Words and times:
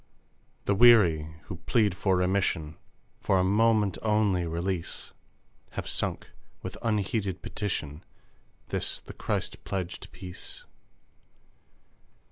The 0.65 0.73
weary 0.73 1.31
who 1.43 1.57
plead 1.57 1.93
for 1.93 2.17
remission, 2.17 2.75
For 3.19 3.37
a 3.37 3.43
moment 3.43 3.99
only 4.01 4.47
release, 4.47 5.13
Have 5.73 5.87
sunk, 5.87 6.31
with 6.63 6.75
unheeded 6.81 7.43
petition 7.43 8.03
This 8.69 8.99
the 8.99 9.13
Christ 9.13 9.63
pledged 9.63 10.11
Peace. 10.11 10.65